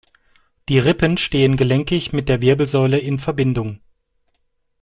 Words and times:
Die 0.67 0.79
Rippen 0.79 1.17
stehen 1.17 1.57
gelenkig 1.57 2.11
mit 2.11 2.27
der 2.27 2.41
Wirbelsäule 2.41 2.97
in 2.97 3.19
Verbindung. 3.19 3.81